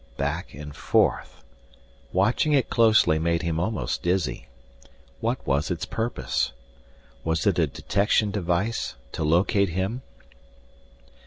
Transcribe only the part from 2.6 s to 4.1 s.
closely made him almost